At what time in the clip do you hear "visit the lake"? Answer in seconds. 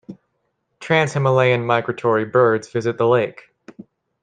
2.67-3.51